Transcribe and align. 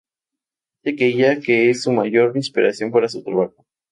Dice 0.83 0.95
de 0.97 1.09
ella 1.11 1.39
que 1.39 1.69
es 1.69 1.83
su 1.83 1.91
mayor 1.91 2.35
inspiración 2.35 2.89
para 2.91 3.07
su 3.07 3.21
trabajo. 3.21 3.67